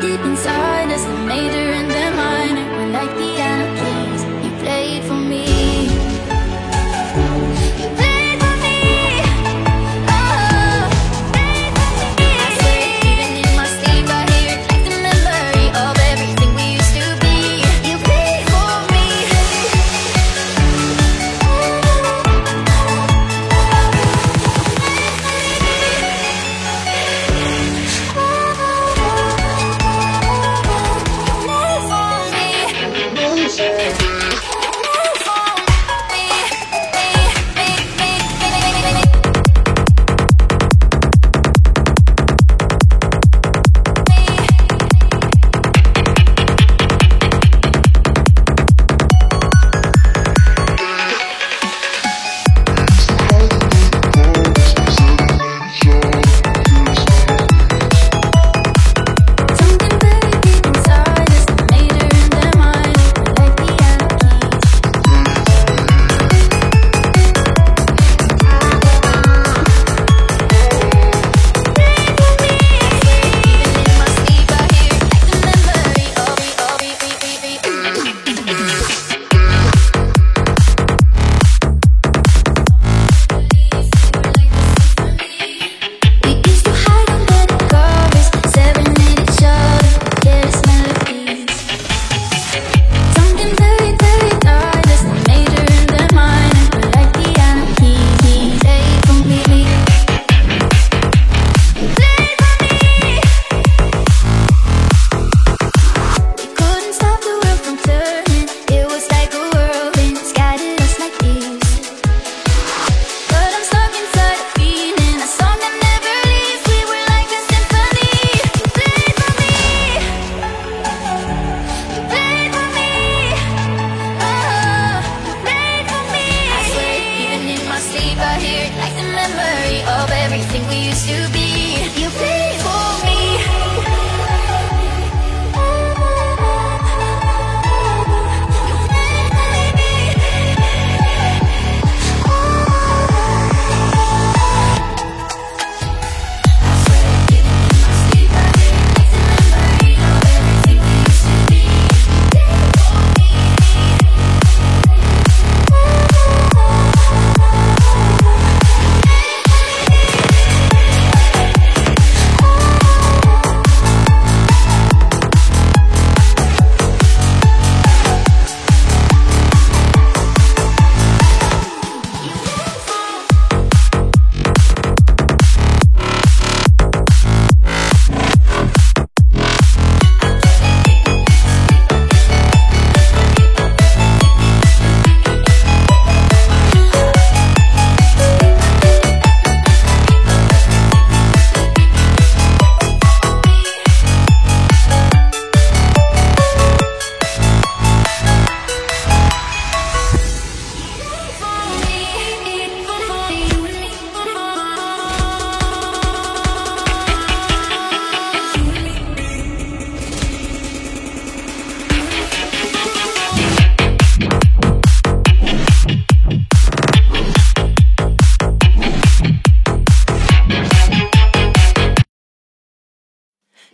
[0.00, 2.66] deep inside us, the major and the minor.
[2.76, 3.27] We're like the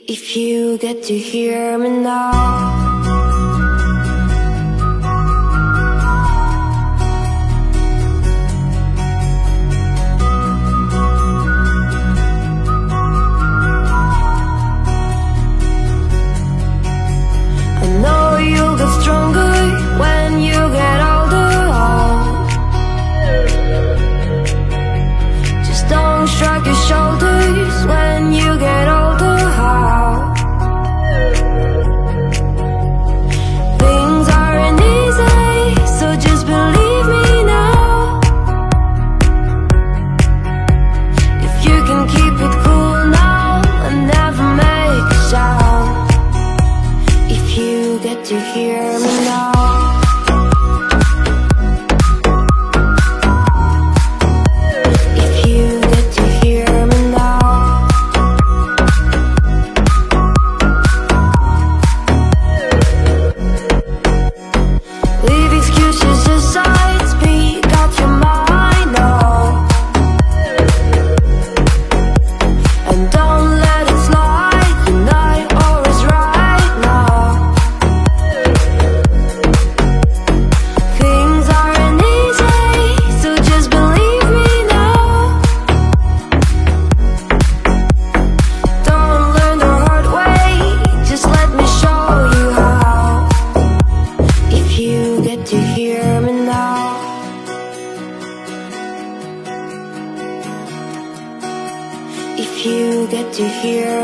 [0.07, 2.84] If you get to hear me now
[49.25, 49.84] now.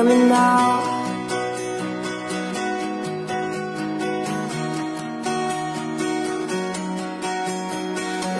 [0.00, 0.80] Come me now.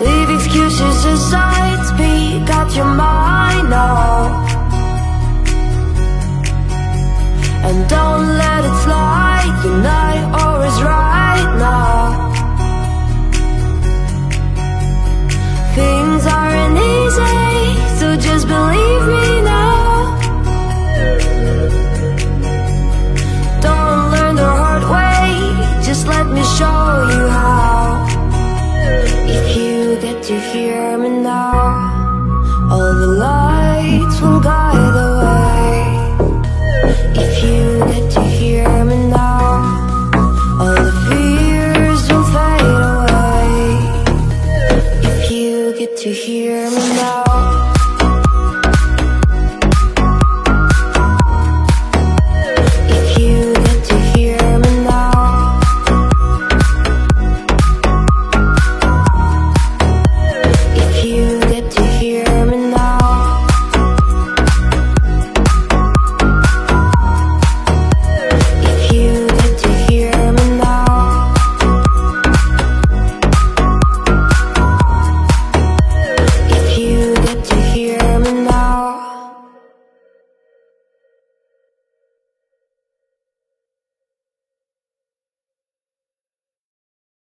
[0.00, 4.49] Leave excuses aside, speak out your mind now.
[26.60, 28.04] show you how?
[29.36, 31.54] If you get to hear me now
[32.72, 35.78] All the lights will guide the way.
[37.24, 37.62] If you
[37.92, 39.46] get to hear me now
[40.60, 43.48] All the fears will fade away.
[45.10, 47.69] If you get to hear me now